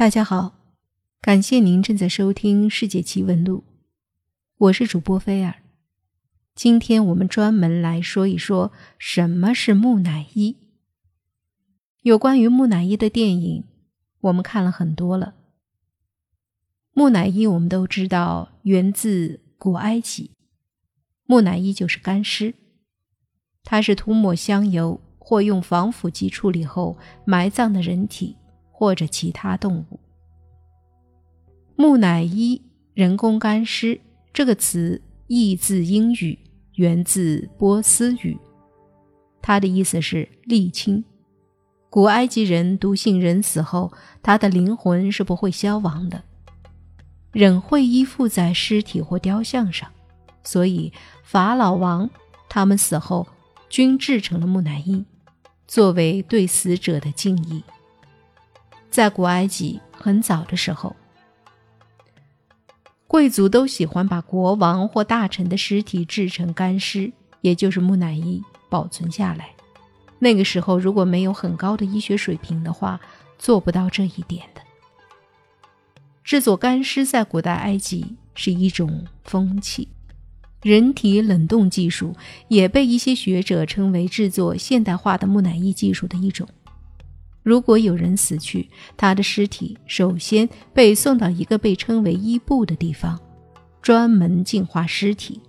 [0.00, 0.54] 大家好，
[1.20, 3.58] 感谢您正在收听《世界奇闻录》，
[4.56, 5.56] 我是主播菲尔。
[6.54, 10.56] 今天我们专门来说一说什么是木乃伊。
[12.00, 13.64] 有关于木乃伊的电影，
[14.22, 15.34] 我们看了很多了。
[16.94, 20.30] 木乃伊我们都知道源自古埃及，
[21.26, 22.54] 木乃伊就是干尸，
[23.64, 26.96] 它是涂抹香油或用防腐剂处理后
[27.26, 28.38] 埋葬的人体。
[28.80, 30.00] 或者其他动物。
[31.76, 32.62] 木乃伊、
[32.94, 34.00] 人工干尸
[34.32, 36.38] 这个词译自英语，
[36.76, 38.38] 源自波斯语，
[39.42, 41.04] 它的意思是沥青。
[41.90, 43.92] 古埃及人笃信人死后，
[44.22, 46.22] 他的灵魂是不会消亡的，
[47.32, 49.90] 仍会依附在尸体或雕像上，
[50.42, 50.90] 所以
[51.22, 52.08] 法老王
[52.48, 53.28] 他们死后
[53.68, 55.04] 均制成了木乃伊，
[55.66, 57.62] 作为对死者的敬意。
[58.90, 60.96] 在古埃及很早的时候，
[63.06, 69.50] 贵族都喜欢把国王或大臣的尸体制成干尸，也就是木乃伊，保存下来。
[70.18, 73.00] 那个时候，如果没有很高的医学水平的话，
[73.38, 74.60] 做不到这一点的。
[76.24, 79.88] 制作干尸在古代埃及是一种风气，
[80.62, 82.14] 人体冷冻技术
[82.48, 86.46] 也被一些学者称为制作现代化的木乃伊技术的一种。
[87.50, 93.18] 如果有人死去，他的尸体首先被送到一个被称为伊布的地方，
[93.82, 95.40] 专门净化尸体。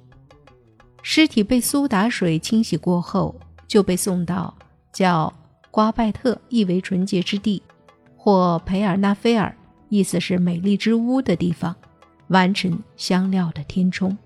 [1.03, 4.51] 尸体被苏打水清洗过后，就被送到
[4.91, 5.31] 叫
[5.69, 7.61] 瓜拜特，意为纯洁之地，
[8.17, 9.55] 或培尔纳菲尔，
[9.89, 11.75] 意思是美丽之屋的地方，
[12.29, 14.17] 完成香料的填充。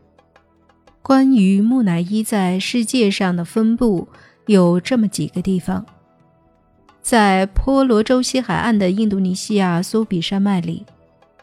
[1.02, 4.08] 关于木乃伊在世界上的分布，
[4.46, 5.86] 有这么几个地方。
[7.06, 10.84] 在婆罗洲西海岸的印度尼西亚苏比山脉里，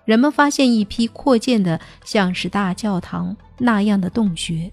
[0.04, 4.72] 人们发现一批扩建的像是大教堂那样的洞穴，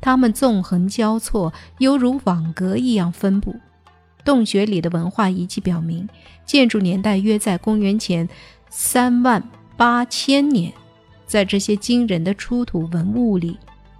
[0.00, 3.54] 它们纵横交错，犹如网格一样分布。
[4.24, 6.08] 洞穴里的文化遗迹表明，
[6.44, 8.28] 建筑年代约在公元前
[8.68, 9.40] 三万
[9.76, 10.72] 八千年。
[11.28, 13.56] 在这些惊人的出土文物里，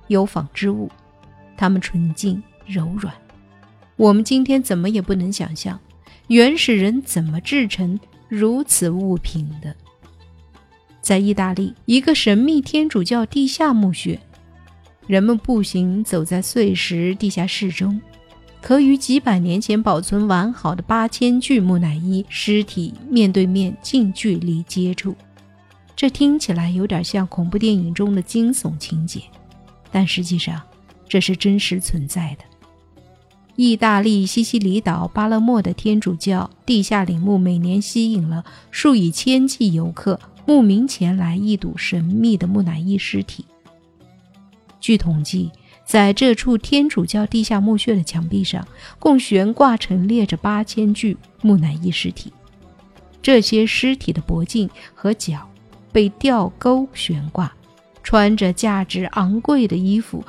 [0.09, 0.91] 有纺织物，
[1.57, 3.15] 它们纯净柔软。
[3.97, 5.81] 我们今天怎么也不能想象，
[6.29, 7.99] 原始人怎么制成
[8.29, 9.75] 如此物品的。
[11.01, 14.21] 在意大利，一个神秘天主教地下墓穴，
[15.07, 17.99] 人们步行走在碎石地下室中，
[18.61, 25.15] 可与几百年前保存完好的八千具木乃伊尸体面对面近距离接触。
[25.95, 29.23] 这听起来有点像恐怖电影中的惊悚情节，
[29.91, 30.61] 但实际上
[31.09, 32.45] 这是真实存在的。
[33.57, 43.47] 意大利西西里岛巴勒莫的天主教地下陵墓每年吸引了数以千计游客慕名前来一睹神秘的木乃伊尸体。
[44.79, 45.51] 据统计，
[45.87, 48.67] 在这处天主教地下墓穴的墙壁上，
[48.99, 52.31] 共悬挂陈列着八千具木乃伊尸体。
[53.23, 55.49] 这些尸体的脖颈和脚
[55.91, 57.51] 被吊钩悬挂，
[58.03, 60.23] 穿着价值昂贵的衣服，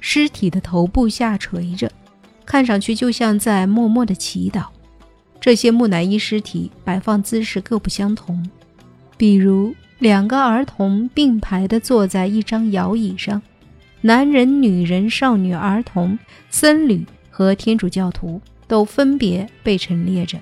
[0.00, 1.90] 尸体的头部下垂着。
[2.46, 4.66] 看上去就像在默默的祈祷。
[5.40, 8.48] 这些木乃伊尸体摆放姿势各不相同，
[9.16, 13.42] 比如两个儿童并排地坐在一张摇椅上，
[14.00, 16.18] 男人、女人、少女、儿童、
[16.48, 20.38] 僧侣和天主教徒都分别被陈列着。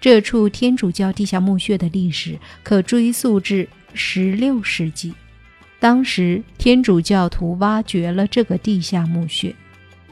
[0.00, 5.12] 这处天主教地下墓穴的历史可追溯至16世纪，
[5.80, 9.52] 当时天主教徒挖掘了这个地下墓穴。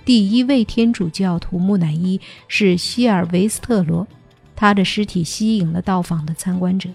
[0.07, 4.07] 第一位天主教徒木乃伊是希尔维斯特罗，
[4.55, 6.89] 他的尸体吸引了到访的参观者。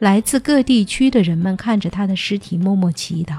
[0.00, 3.38] 来自各地区的人们看着他的尸体，默默祈祷，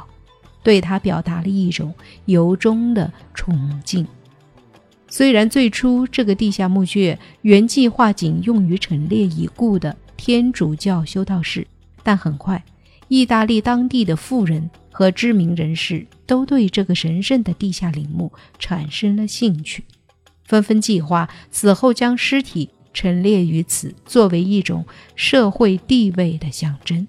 [0.63, 1.93] 对他表达了一种
[2.25, 4.03] 由衷的崇敬。
[5.07, 11.67] 虽然最初这个地下墓穴原计划仅用于陈列已故的天主教修道士，
[12.01, 12.63] 但很快，
[13.09, 14.67] 意大利当地的富人。
[14.97, 19.83] 和知名人士都对这个神圣的地下陵墓产生了兴趣，
[20.43, 27.07] 纷纷计划死后将尸体陈列于此，作为一种社会地位的象征。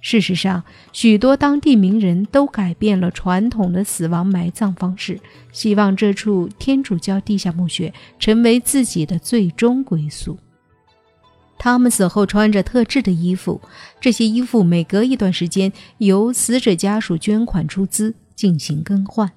[0.00, 5.20] 事实上，许多当地名人都改变了传统的死亡埋葬方式，
[5.52, 10.36] 希望这处天主教地下墓穴成为自己的最终归宿。
[11.62, 13.60] 他们死后穿着特制的衣服，
[14.00, 19.30] 这些衣服每隔一段时间由死者家属捐款出资进行更换。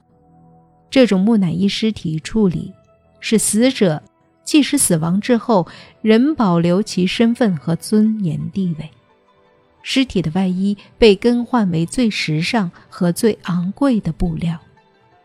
[0.90, 2.72] 这种木乃伊尸体处理
[3.20, 4.02] 使死者
[4.46, 5.68] 即使死亡之后，
[6.02, 8.90] 仍保留其身份和尊严地位。
[9.82, 14.58] 尸体的外衣被更换为最时尚和最昂贵的布料。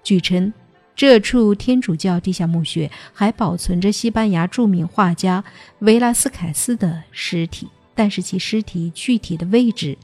[0.03, 0.53] 据称，
[0.99, 5.45] 这处天主教地下墓穴还保存着西班牙著名画家
[5.79, 9.97] 维拉斯凯斯的尸体，但是其尸体具体的位置，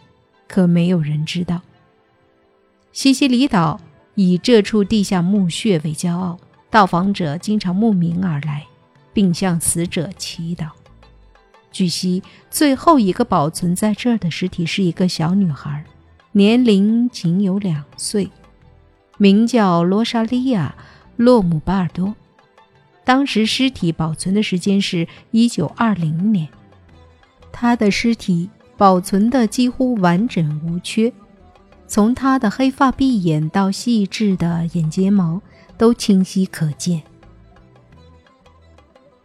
[0.47, 1.61] 可没有人知道。
[2.93, 3.81] 西西里岛
[4.15, 6.39] 以这处地下墓穴为骄傲，
[6.71, 8.65] 到访者经常慕名而来，
[9.13, 10.69] 并向死者祈祷。
[11.73, 15.85] 据悉，最后一个保存在这儿的尸体是一个小女孩，
[16.31, 18.31] 年龄仅有两岁，
[19.19, 20.75] 名叫罗莎莉亚·
[21.17, 22.15] 洛姆巴尔多。
[23.05, 26.49] 当时尸体保存的时间是一九二零年，
[27.53, 31.13] 他的尸体保存的几乎完整无缺，
[31.87, 35.41] 从他的黑发碧眼到细致的眼睫毛
[35.77, 37.03] 都清晰可见。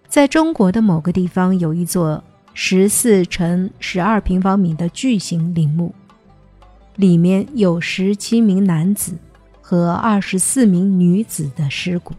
[0.08, 2.24] 在中国的某个地方有一座。
[2.62, 5.96] 十四乘十二平方米的巨型陵墓，
[6.98, 9.14] 里面有十七名男子
[9.70, 12.16] 和二十四名女子的尸骨。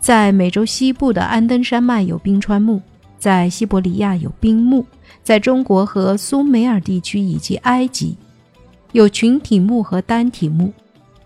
[0.00, 2.80] 在美洲西部的安登山脉有冰川墓，
[3.18, 4.86] 在西伯利亚有冰墓，
[5.22, 8.16] 在中国和苏美尔地区以及埃及
[8.92, 10.72] 有群体墓和单体墓。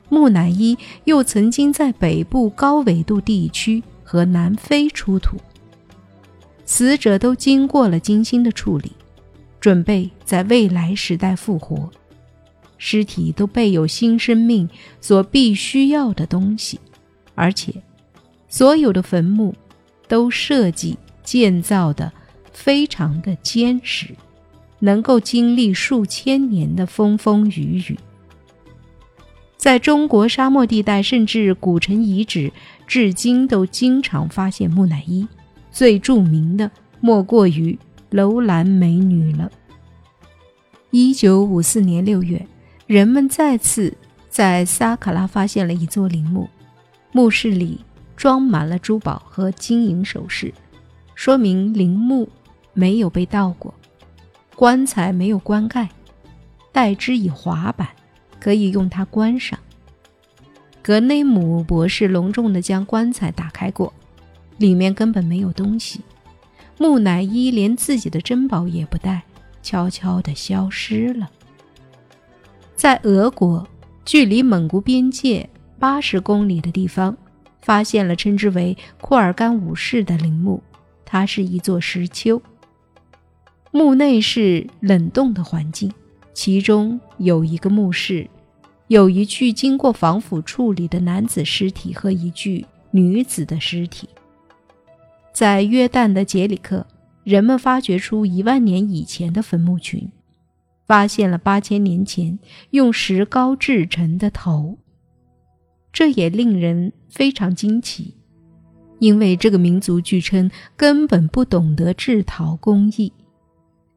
[0.08, 5.36] 木乃伊又曾经在北部高纬度地区和南非出土。
[6.66, 8.90] 死者都经过了精心的处理，
[9.60, 11.88] 准备在未来时代复活。
[12.82, 14.66] 尸体都备有新生命
[15.02, 16.80] 所必须要的东西，
[17.34, 17.74] 而且
[18.48, 19.54] 所有的坟墓
[20.08, 22.10] 都设计建造的
[22.54, 24.06] 非常的坚实，
[24.78, 27.98] 能够经历数千年的风风雨雨。
[29.58, 32.50] 在中国沙漠地带，甚至古城遗址，
[32.86, 35.28] 至今都经常发现木乃伊。
[35.70, 37.78] 最著名的莫过于
[38.08, 39.52] 楼兰美女了。
[40.90, 42.44] 一九五四年六月，
[42.90, 43.96] 人们再次
[44.28, 46.48] 在萨卡拉发现了一座陵墓，
[47.12, 47.78] 墓室里
[48.16, 50.52] 装满了珠宝和金银首饰，
[51.14, 52.28] 说明陵墓
[52.72, 53.72] 没有被盗过，
[54.56, 55.88] 棺材没有棺盖，
[56.72, 57.86] 代之以滑板，
[58.40, 59.56] 可以用它关上。
[60.82, 63.92] 格内姆博士隆重地将棺材打开过。
[64.58, 66.00] 里面根本没有东西，
[66.76, 69.22] 木乃伊连自己的珍宝也不带，
[69.62, 71.30] 悄悄地消失了。
[72.80, 73.68] 在俄国，
[74.06, 75.46] 距离蒙古边界
[75.78, 77.14] 八十公里的地方，
[77.60, 80.62] 发现了称之为库尔干武士的陵墓，
[81.04, 82.40] 它是一座石丘。
[83.70, 85.92] 墓内是冷冻的环境，
[86.32, 88.26] 其中有一个墓室，
[88.88, 94.08] 有一具经过防腐处理的男子尸体和一具女子的尸体。
[95.34, 96.86] 在约旦的杰里克，
[97.24, 100.10] 人们发掘出一万年以前的坟墓群，
[100.90, 102.36] 发现了八千年前
[102.70, 104.76] 用石膏制成的头。
[105.92, 108.16] 这也令人非常惊奇，
[108.98, 113.12] 因为这个民族据称根本不懂得制陶工艺。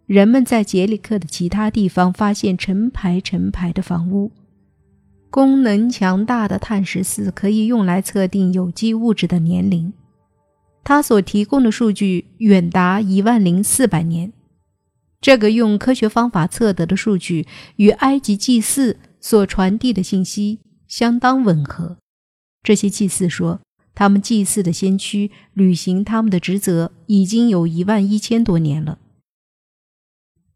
[0.05, 4.31] 人们在杰里克的其他地方发现成排成排的房屋，
[5.31, 9.91] 功能强大的碳十四可以用来测定有机物质的年龄。
[10.83, 14.31] 他所提供的数据远达一万零四百年，
[15.23, 17.47] 这个用科学方法测得的数据
[17.77, 21.97] 与埃及祭祀所传递的信息相当吻合。
[22.61, 23.61] 这些祭祀说，
[23.95, 28.99] 他们祭祀的先驱履行他们的职责已经有一万一千多年了。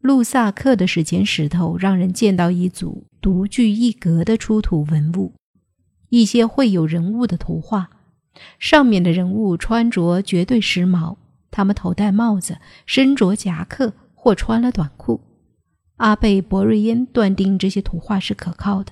[0.01, 5.33] 路萨克的史前石头让人见到一组独具一格的出土文物，
[6.09, 7.89] 一些绘有人物的图画。
[8.59, 11.15] 上面的人物穿着绝对时髦，
[11.51, 13.93] 他们头戴帽子，身着夹克
[14.27, 15.21] 或穿了短裤。
[15.95, 18.91] 阿贝·博瑞恩断定这些图画是可靠的，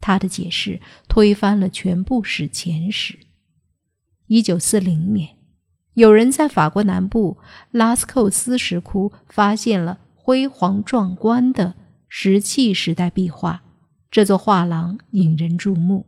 [0.00, 3.18] 他的解释推翻了全部史前史。
[4.28, 5.36] 一九四零年，
[5.92, 7.36] 有人在法国南部
[7.70, 11.74] 拉斯寇斯石窟发现了辉煌壮观的
[12.08, 13.62] 石器时代壁画，
[14.10, 16.06] 这座画廊引人注目。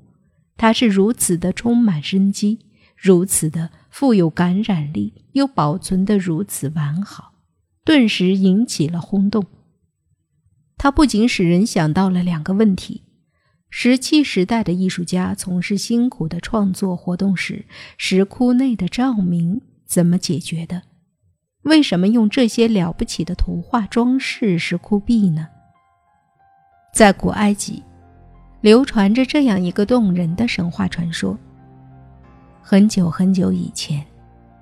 [0.57, 2.61] 它是如此的充满生机，
[2.97, 7.34] 如此的富有感染力，又保存得如此完好，
[7.85, 9.45] 顿时引起了轰动。
[10.77, 13.03] 它不仅使人想到了两个问题：
[13.71, 17.67] 石器时代的艺术家从事辛苦的创作活动时，
[17.99, 20.83] 石窟内的照明怎么解决的？
[21.63, 25.49] 为什么用这些了不起的图画装饰石窟壁呢？
[26.93, 27.83] 在古埃及。
[28.61, 31.39] 流传着这样一个动人的神话传说：
[32.63, 34.03] 很久很久以前，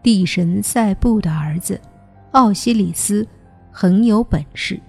[0.02, 1.80] 地神塞布的儿子
[2.32, 3.26] 奥西里斯
[3.70, 4.80] 很有本事，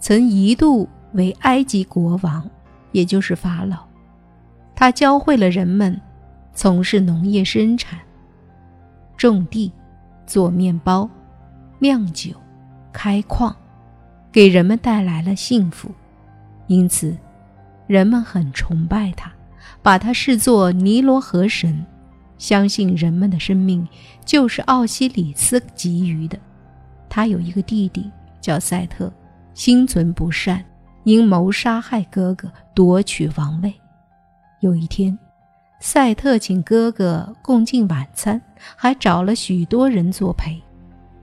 [0.00, 2.48] 曾一度为埃及国王，
[2.92, 3.78] 也就是法老。
[4.74, 6.00] 他教会了人们
[6.52, 7.98] 从事农业生产、
[9.16, 9.72] 种地、
[10.26, 11.08] 做面包、
[11.78, 12.32] 酿酒、
[12.92, 13.54] 开矿，
[14.32, 15.90] 给人们带来了幸福。
[16.66, 17.16] 因此，
[17.86, 19.32] 人们很崇拜他，
[19.82, 21.86] 把他视作尼罗河神。
[22.38, 23.86] 相信人们的生命
[24.24, 26.38] 就是奥西里斯给予的。
[27.08, 28.10] 他有一个弟弟
[28.40, 29.12] 叫赛特，
[29.54, 30.64] 心存不善，
[31.04, 33.72] 阴谋杀害哥哥，夺取王位。
[34.60, 35.16] 有一天，
[35.80, 38.40] 赛特请哥哥共进晚餐，
[38.76, 40.60] 还找了许多人作陪。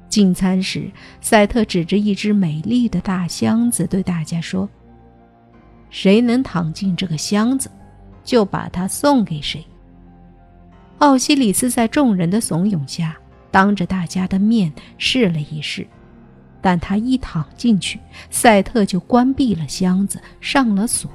[0.08, 0.90] 进餐时，
[1.20, 4.70] 赛特指着一只美丽的大箱子对大家说
[5.90, 7.70] ：“谁能躺进这个箱子，
[8.24, 9.66] 就把它送给谁。”
[11.00, 13.18] 奥西里斯在众人的怂恿下，
[13.56, 15.88] 当着大家的面试了一试，
[16.60, 17.98] 但他一躺进去，
[18.30, 21.10] 赛特就关闭了箱子，上了锁，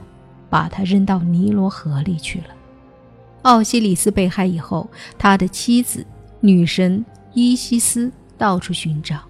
[0.48, 2.46] 把他扔到尼罗河里去了。
[3.42, 6.02] 奥西里斯被害以后，他的妻子
[6.40, 7.04] 女神
[7.34, 9.20] 伊西斯到处寻找，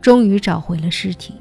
[0.00, 1.34] 终于找回了尸体。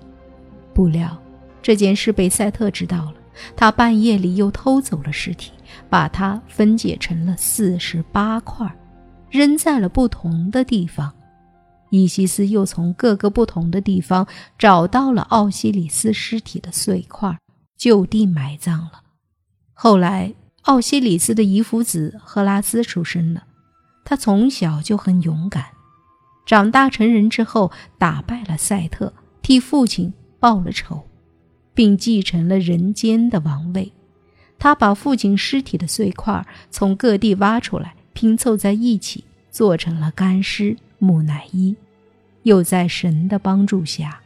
[0.74, 1.16] 不料
[1.62, 3.14] 这件事被赛特知道了，
[3.56, 5.52] 他半夜里又偷走了尸体。
[5.92, 8.68] 把它分解成了四十八块，
[9.30, 11.14] 扔在了不同的地方。
[11.90, 17.38] 伊西斯又从各个不同的地方找到了奥西里斯尸体的碎块，
[17.78, 19.04] 就地埋葬了。
[19.74, 23.46] 后来，奥西里斯的遗腹子赫拉斯出生了。
[24.04, 25.66] 他从小就很勇敢，
[26.46, 31.08] 长大成人之后，打败了赛特，替父亲报了仇，
[31.74, 33.94] 并继承了人间的王位。
[34.60, 41.76] 他把父亲尸体的碎块从各地挖出来，拼凑在一起，做成了干尸木乃伊，
[42.42, 44.22] 又在神的帮助下，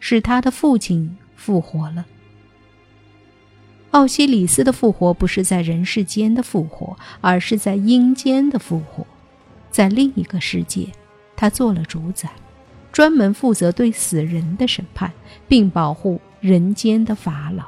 [0.00, 2.06] 使他的父亲复活了。
[3.90, 9.06] 奥西里斯的复活不是在人世间的复活，而是在阴间的复活，
[9.70, 10.88] 在另一个世界，
[11.36, 12.30] 他做了主宰，
[12.90, 15.12] 专门负责对死人的审判，
[15.46, 17.66] 并保护人间的法老。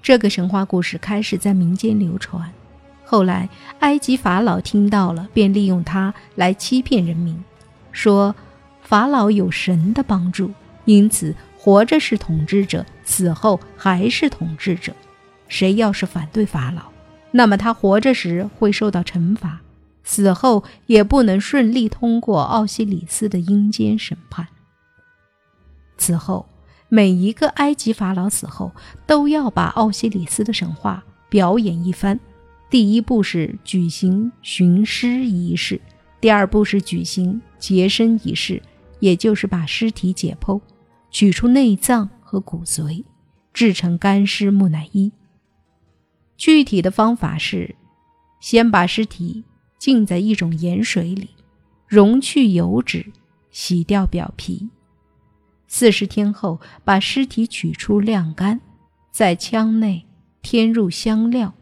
[0.00, 2.52] 这个神话故事开始在民间流传，
[3.10, 3.48] 后来
[3.80, 7.42] 埃及法老听到了，便利用他来欺骗人民，
[7.90, 8.32] 说
[8.82, 10.52] 法老有神的帮助，
[10.84, 14.92] 因此活着是统治者，死后还是统治者。
[15.48, 16.82] 谁要是反对法老，
[17.32, 19.60] 那么他活着时会受到惩罚，
[20.04, 24.46] 死后也不能顺利通过奥西里斯的阴间审判。
[25.98, 26.46] 此后。
[26.92, 28.72] 每一个埃及法老死后，
[29.06, 32.18] 都要把奥西里斯的神话表演一番。
[32.70, 35.80] 第一步是举行寻尸仪式，
[36.20, 38.62] 第二步是举行洁身仪式，
[39.00, 40.60] 也就是把尸体解剖，
[41.10, 43.04] 取出内脏和骨髓，
[43.52, 45.10] 制成干尸木乃伊。
[46.36, 47.74] 具体的方法是：
[48.40, 49.42] 先把尸体
[49.76, 51.30] 浸在一种盐水里，
[51.88, 53.12] 溶去油脂，
[53.50, 54.70] 洗掉表皮。
[55.66, 58.60] 四十天后，把尸体取出晾干，
[59.10, 60.06] 在腔内
[60.40, 61.52] 添入香料，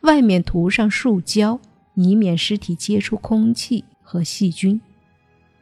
[0.00, 1.60] 外面涂上树胶，
[1.94, 4.80] 以免尸体接触空气和细菌。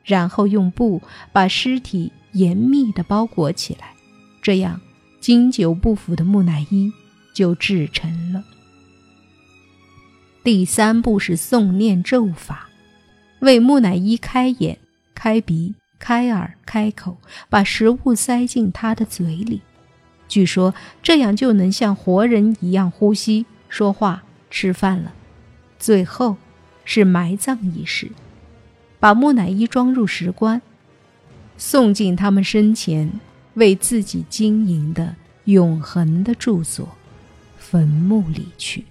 [0.04, 1.00] 然后用布
[1.33, 3.95] 把尸体严密地包裹起来，
[4.42, 4.81] 这样
[5.21, 6.92] 经久不腐的木乃伊
[7.35, 8.42] 就制成了。
[10.42, 12.69] 第三步是诵念咒法，
[13.40, 14.78] 为木乃伊开眼、
[15.14, 15.75] 开鼻。
[16.04, 19.61] 开耳开口，把食物塞进他的嘴里，
[20.26, 25.14] 据说这样就能像活人一样呼吸、说话、吃饭了。
[25.79, 26.37] 最后
[26.85, 28.11] 是埋葬仪式，
[29.00, 30.61] 把木乃伊装入石棺，
[31.57, 33.19] 送进他们生前
[33.55, 36.87] 为自己经营的永恒的住所——
[37.57, 38.85] 坟墓里去。